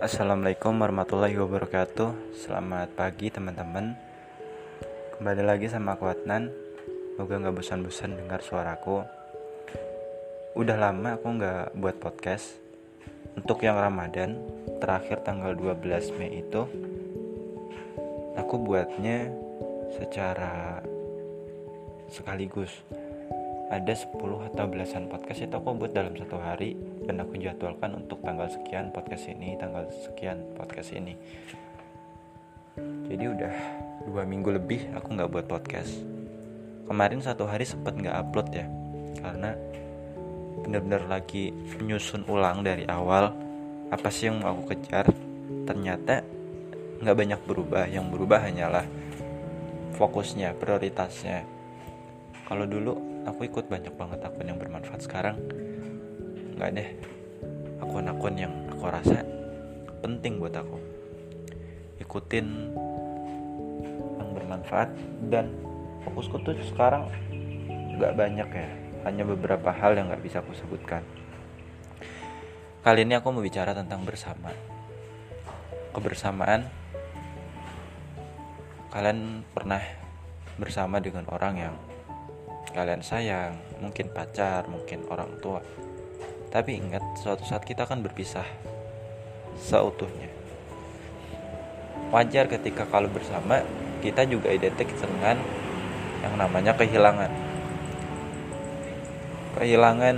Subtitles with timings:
[0.00, 2.32] Assalamualaikum warahmatullahi wabarakatuh.
[2.32, 3.92] Selamat pagi teman-teman.
[5.20, 6.48] Kembali lagi sama aku Adnan.
[7.12, 9.04] Semoga gak bosan-bosan dengar suaraku.
[10.56, 12.56] Udah lama aku gak buat podcast.
[13.36, 14.40] Untuk yang Ramadan
[14.80, 16.64] Terakhir tanggal 12 Mei itu
[18.40, 19.28] Aku buatnya
[20.00, 20.80] secara
[22.08, 22.72] sekaligus.
[23.68, 26.74] Ada 10 atau belasan podcast itu aku buat dalam satu hari
[27.10, 31.18] dan aku jadwalkan untuk tanggal sekian podcast ini tanggal sekian podcast ini.
[33.10, 33.54] Jadi udah
[34.06, 35.90] dua minggu lebih aku nggak buat podcast.
[36.86, 38.70] Kemarin satu hari sempet nggak upload ya
[39.26, 39.58] karena
[40.62, 43.34] bener-bener lagi menyusun ulang dari awal
[43.90, 45.10] apa sih yang mau aku kejar?
[45.66, 46.22] Ternyata
[47.02, 48.86] nggak banyak berubah yang berubah hanyalah
[49.98, 51.42] fokusnya prioritasnya.
[52.46, 52.94] Kalau dulu
[53.26, 55.34] aku ikut banyak banget akun yang bermanfaat sekarang
[56.60, 56.88] nggak deh.
[57.80, 59.24] Akun-akun yang aku rasa
[60.04, 60.76] penting buat aku.
[62.04, 62.76] Ikutin
[64.20, 64.92] yang bermanfaat
[65.32, 65.48] dan
[66.04, 67.08] fokusku tuh sekarang
[67.96, 68.68] nggak banyak ya.
[69.08, 71.00] Hanya beberapa hal yang nggak bisa aku sebutkan.
[72.84, 74.52] Kali ini aku mau bicara tentang bersama.
[75.96, 76.68] Kebersamaan.
[78.92, 79.80] Kalian pernah
[80.60, 81.74] bersama dengan orang yang
[82.76, 85.64] kalian sayang, mungkin pacar, mungkin orang tua.
[86.50, 88.46] Tapi ingat, suatu saat kita akan berpisah
[89.54, 90.26] seutuhnya.
[92.10, 93.62] Wajar ketika kalau bersama,
[94.02, 95.38] kita juga identik dengan
[96.26, 97.30] yang namanya kehilangan.
[99.54, 100.16] Kehilangan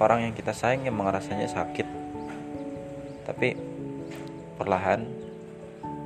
[0.00, 1.84] orang yang kita sayang yang rasanya sakit.
[3.28, 3.52] Tapi
[4.56, 5.04] perlahan,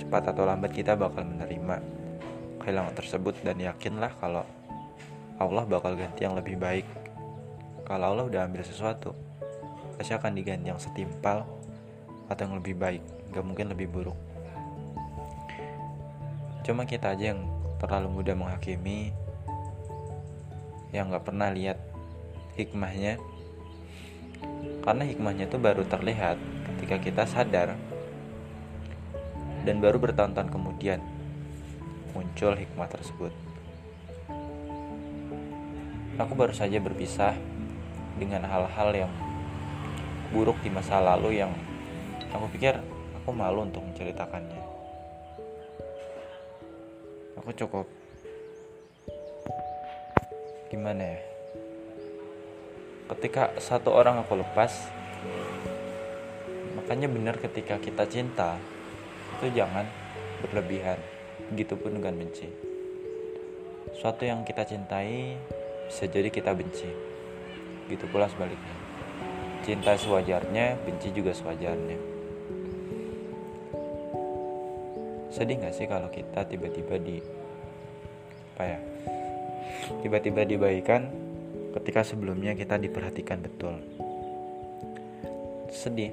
[0.00, 1.84] cepat atau lambat kita bakal menerima
[2.64, 4.48] kehilangan tersebut dan yakinlah kalau
[5.36, 6.86] Allah bakal ganti yang lebih baik.
[7.84, 9.12] Kalau Allah udah ambil sesuatu,
[9.96, 11.44] pasti akan diganti yang setimpal
[12.28, 14.18] atau yang lebih baik, gak mungkin lebih buruk.
[16.62, 17.44] Cuma kita aja yang
[17.82, 19.10] terlalu mudah menghakimi,
[20.94, 21.80] yang gak pernah lihat
[22.54, 23.18] hikmahnya.
[24.82, 27.74] Karena hikmahnya itu baru terlihat ketika kita sadar
[29.62, 30.98] dan baru bertahun-tahun kemudian
[32.14, 33.32] muncul hikmah tersebut.
[36.18, 37.34] Aku baru saja berpisah
[38.20, 39.12] dengan hal-hal yang
[40.32, 41.52] buruk di masa lalu yang
[42.32, 42.80] aku pikir
[43.20, 44.64] aku malu untuk menceritakannya.
[47.36, 47.86] Aku cukup
[50.72, 51.20] gimana ya?
[53.12, 54.88] Ketika satu orang aku lepas,
[56.80, 58.56] makanya benar ketika kita cinta
[59.36, 59.84] itu jangan
[60.40, 60.96] berlebihan,
[61.52, 62.48] begitupun dengan benci.
[64.00, 65.36] Suatu yang kita cintai
[65.86, 66.88] bisa jadi kita benci.
[67.92, 68.91] Gitu pula sebaliknya.
[69.62, 71.98] Cinta sewajarnya, benci juga sewajarnya.
[75.32, 77.16] Sedih gak sih kalau kita tiba-tiba di
[78.52, 78.78] apa ya?
[80.02, 81.08] Tiba-tiba dibaikan
[81.80, 83.78] ketika sebelumnya kita diperhatikan betul.
[85.72, 86.12] Sedih,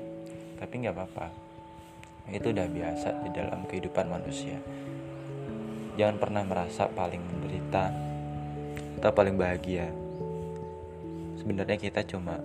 [0.56, 1.28] tapi nggak apa-apa.
[2.32, 4.56] Itu udah biasa di dalam kehidupan manusia.
[6.00, 8.10] Jangan pernah merasa paling menderita
[9.00, 9.88] kita paling bahagia
[11.40, 12.36] sebenarnya kita cuma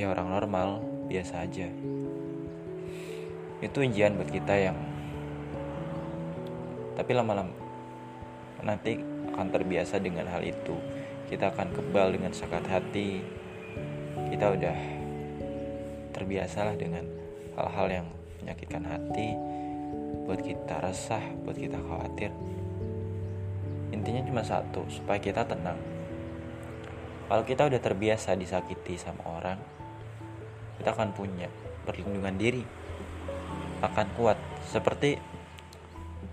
[0.00, 0.68] ya orang normal
[1.12, 1.68] biasa aja.
[3.60, 4.78] Itu ujian buat kita yang
[6.96, 7.52] tapi lama-lama
[8.64, 8.96] nanti
[9.36, 10.72] akan terbiasa dengan hal itu.
[11.28, 13.20] Kita akan kebal dengan sakit hati.
[14.32, 14.78] Kita udah
[16.16, 17.04] terbiasalah dengan
[17.60, 18.06] hal-hal yang
[18.40, 19.36] menyakitkan hati.
[20.24, 22.32] Buat kita resah buat kita khawatir.
[23.92, 25.76] Intinya cuma satu supaya kita tenang.
[27.28, 29.79] Kalau kita udah terbiasa disakiti sama orang
[30.80, 31.52] kita akan punya
[31.84, 32.64] perlindungan diri
[33.84, 35.20] akan kuat seperti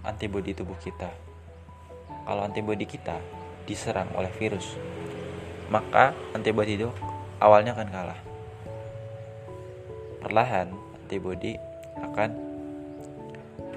[0.07, 1.11] antibodi tubuh kita.
[2.07, 3.19] Kalau antibodi kita
[3.67, 4.79] diserang oleh virus
[5.67, 6.87] maka antibodi itu
[7.43, 8.19] awalnya akan kalah.
[10.23, 11.59] Perlahan antibodi
[11.99, 12.29] akan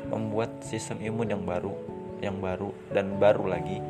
[0.06, 1.74] membuat sistem imun yang baru
[2.22, 3.82] yang baru dan baru lagi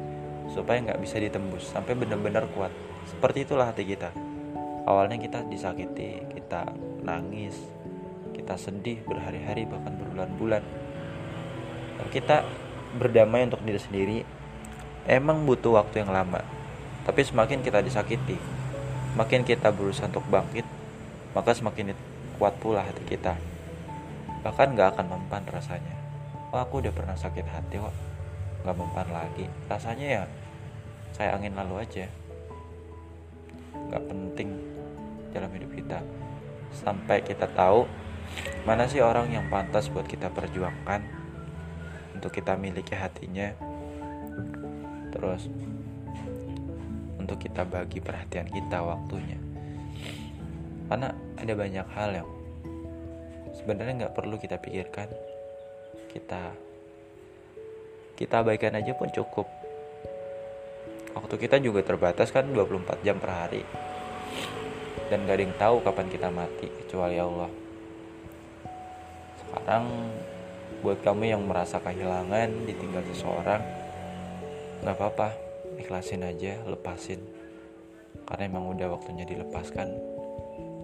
[0.48, 2.72] supaya nggak bisa ditembus sampai benar-benar kuat.
[3.04, 4.29] Seperti itulah hati kita
[4.84, 6.70] awalnya kita disakiti kita
[7.04, 7.56] nangis
[8.50, 10.64] kita sedih berhari-hari bahkan berbulan-bulan.
[12.10, 12.42] Kita
[12.98, 14.18] berdamai untuk diri sendiri
[15.06, 16.42] emang butuh waktu yang lama.
[17.06, 18.34] Tapi semakin kita disakiti
[19.14, 20.66] makin kita berusaha untuk bangkit
[21.30, 21.94] maka semakin
[22.42, 23.38] kuat pula hati kita.
[24.42, 25.94] Bahkan gak akan mempan rasanya.
[26.50, 27.94] Oh aku udah pernah sakit hati kok.
[28.66, 29.46] Nggak mempan lagi.
[29.70, 30.22] Rasanya ya
[31.14, 32.10] kayak angin lalu aja.
[33.78, 34.69] Nggak penting
[35.30, 36.02] dalam hidup kita.
[36.70, 37.86] Sampai kita tahu
[38.62, 41.02] mana sih orang yang pantas buat kita perjuangkan
[42.14, 43.54] untuk kita miliki hatinya.
[45.10, 45.50] Terus
[47.18, 49.38] untuk kita bagi perhatian kita waktunya.
[50.90, 52.28] Karena ada banyak hal yang
[53.54, 55.08] sebenarnya nggak perlu kita pikirkan.
[56.10, 56.42] Kita
[58.18, 59.46] kita abaikan aja pun cukup.
[61.10, 63.62] Waktu kita juga terbatas kan 24 jam per hari
[65.10, 67.50] dan gak ada yang tahu kapan kita mati kecuali Allah.
[69.40, 69.84] Sekarang
[70.80, 73.62] buat kamu yang merasa kehilangan ditinggal seseorang
[74.80, 75.28] nggak apa-apa.
[75.76, 77.20] Ikhlasin aja lepasin.
[78.28, 79.88] Karena emang udah waktunya dilepaskan.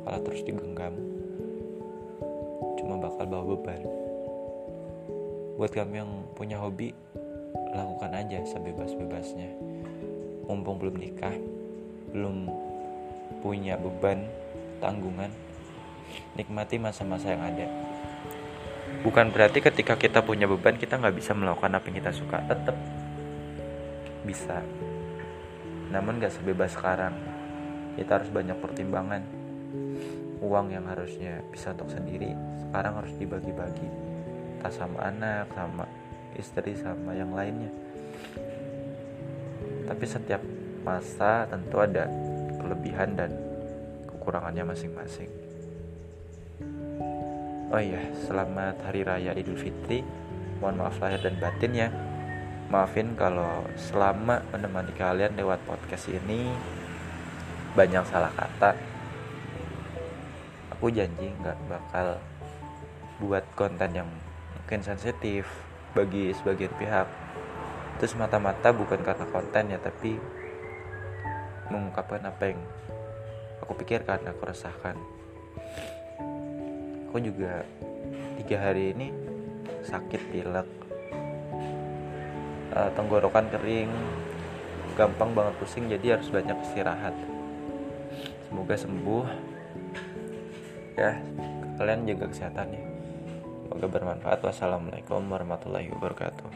[0.05, 0.95] Kalau terus digenggam.
[2.81, 3.83] Cuma bakal bawa beban.
[5.57, 6.93] Buat kamu yang punya hobi
[7.73, 9.51] lakukan aja sebebas-bebasnya.
[10.47, 11.37] Mumpung belum nikah
[12.17, 12.49] belum
[13.41, 14.29] punya beban
[14.81, 15.33] tanggungan
[16.37, 17.67] nikmati masa-masa yang ada.
[19.03, 22.43] Bukan berarti ketika kita punya beban kita nggak bisa melakukan apa yang kita suka.
[22.47, 22.77] Tetap
[24.27, 24.59] bisa.
[25.91, 27.15] Namun nggak sebebas sekarang.
[27.97, 29.23] Kita harus banyak pertimbangan.
[30.45, 32.35] Uang yang harusnya bisa untuk sendiri
[32.69, 33.89] sekarang harus dibagi-bagi.
[34.61, 35.85] Tak sama anak sama
[36.37, 37.73] istri sama yang lainnya.
[39.87, 40.43] Tapi setiap
[40.83, 42.11] masa tentu ada
[42.67, 43.31] kelebihan dan
[44.11, 45.31] kekurangannya masing-masing.
[47.71, 50.03] Oh iya selamat hari raya idul fitri.
[50.59, 51.89] Mohon maaf lahir dan batin ya.
[52.67, 56.51] Maafin kalau selama menemani kalian lewat podcast ini
[57.79, 58.75] banyak salah kata.
[60.75, 62.19] Aku janji nggak bakal
[63.23, 64.11] buat konten yang
[64.59, 65.47] mungkin sensitif
[65.95, 67.07] bagi sebagian pihak.
[67.99, 70.19] Itu semata-mata bukan karena konten ya tapi
[71.69, 72.61] mengungkapkan apa yang
[73.63, 74.97] aku pikirkan aku resahkan.
[77.11, 77.65] Aku juga
[78.43, 79.09] tiga hari ini
[79.87, 80.69] sakit pilek.
[82.77, 83.89] Uh, tenggorokan kering
[85.01, 87.17] gampang banget pusing jadi harus banyak istirahat.
[88.49, 89.27] Semoga sembuh.
[90.97, 91.21] Ya
[91.77, 92.83] kalian jaga kesehatan ya.
[93.67, 94.41] Semoga bermanfaat.
[94.45, 96.49] Wassalamualaikum warahmatullahi wabarakatuh.